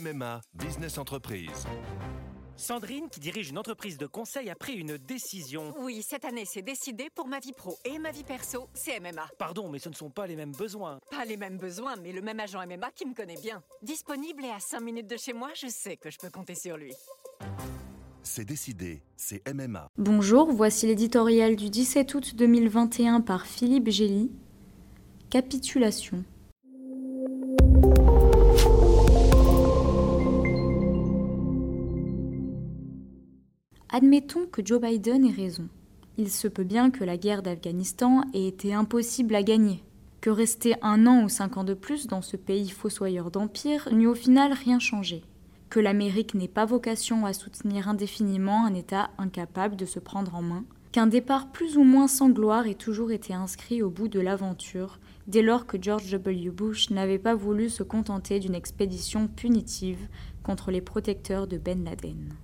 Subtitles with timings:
[0.00, 1.66] MMA Business Entreprise.
[2.56, 5.74] Sandrine, qui dirige une entreprise de conseil, a pris une décision.
[5.80, 9.28] Oui, cette année, c'est décidé pour ma vie pro et ma vie perso, c'est MMA.
[9.38, 11.00] Pardon, mais ce ne sont pas les mêmes besoins.
[11.10, 13.62] Pas les mêmes besoins, mais le même agent MMA qui me connaît bien.
[13.82, 16.76] Disponible et à 5 minutes de chez moi, je sais que je peux compter sur
[16.76, 16.92] lui.
[18.22, 19.88] C'est décidé, c'est MMA.
[19.98, 24.30] Bonjour, voici l'éditorial du 17 août 2021 par Philippe Gély.
[25.28, 26.24] Capitulation.
[33.92, 35.66] Admettons que Joe Biden ait raison.
[36.16, 39.82] Il se peut bien que la guerre d'Afghanistan ait été impossible à gagner,
[40.20, 44.06] que rester un an ou cinq ans de plus dans ce pays fossoyeur d'empire n'eût
[44.06, 45.24] au final rien changé,
[45.70, 50.42] que l'Amérique n'ait pas vocation à soutenir indéfiniment un État incapable de se prendre en
[50.42, 54.20] main, qu'un départ plus ou moins sans gloire ait toujours été inscrit au bout de
[54.20, 56.50] l'aventure, dès lors que George W.
[56.50, 60.06] Bush n'avait pas voulu se contenter d'une expédition punitive
[60.44, 62.34] contre les protecteurs de Ben Laden.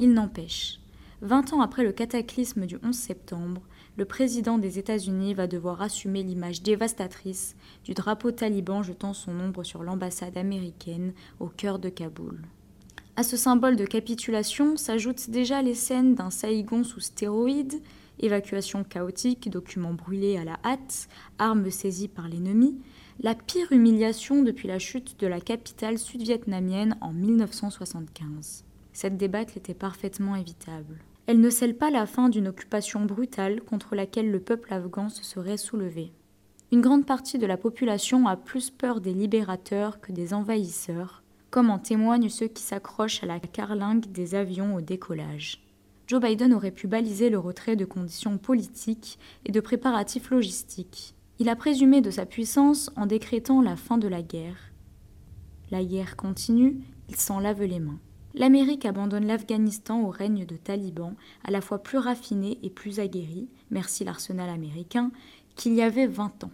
[0.00, 0.80] Il n'empêche,
[1.22, 3.62] Vingt ans après le cataclysme du 11 septembre,
[3.96, 9.64] le président des États-Unis va devoir assumer l'image dévastatrice du drapeau taliban jetant son ombre
[9.64, 12.42] sur l'ambassade américaine au cœur de Kaboul.
[13.16, 17.80] À ce symbole de capitulation s'ajoutent déjà les scènes d'un Saïgon sous stéroïdes,
[18.18, 22.78] évacuation chaotique, documents brûlés à la hâte, armes saisies par l'ennemi,
[23.20, 28.65] la pire humiliation depuis la chute de la capitale sud-vietnamienne en 1975
[28.96, 30.96] cette débâcle était parfaitement évitable.
[31.26, 35.22] Elle ne scelle pas la fin d'une occupation brutale contre laquelle le peuple afghan se
[35.22, 36.14] serait soulevé.
[36.72, 41.68] Une grande partie de la population a plus peur des libérateurs que des envahisseurs, comme
[41.68, 45.62] en témoignent ceux qui s'accrochent à la carlingue des avions au décollage.
[46.06, 51.14] Joe Biden aurait pu baliser le retrait de conditions politiques et de préparatifs logistiques.
[51.38, 54.72] Il a présumé de sa puissance en décrétant la fin de la guerre.
[55.70, 56.78] La guerre continue,
[57.10, 58.00] il s'en lave les mains
[58.34, 63.48] l'Amérique abandonne l'Afghanistan au règne de talibans, à la fois plus raffinés et plus aguerris,
[63.70, 65.10] merci l'arsenal américain,
[65.54, 66.52] qu'il y avait 20 ans.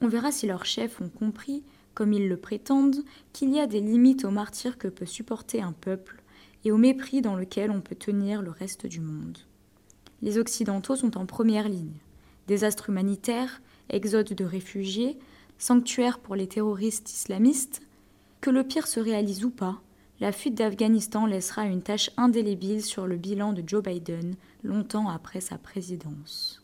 [0.00, 1.62] On verra si leurs chefs ont compris,
[1.94, 5.72] comme ils le prétendent, qu'il y a des limites au martyr que peut supporter un
[5.72, 6.22] peuple
[6.64, 9.38] et au mépris dans lequel on peut tenir le reste du monde.
[10.22, 11.98] Les Occidentaux sont en première ligne.
[12.46, 13.60] Désastres humanitaires,
[13.90, 15.18] exode de réfugiés,
[15.58, 17.82] sanctuaires pour les terroristes islamistes,
[18.40, 19.80] que le pire se réalise ou pas,
[20.20, 25.40] la fuite d'Afghanistan laissera une tache indélébile sur le bilan de Joe Biden longtemps après
[25.40, 26.63] sa présidence.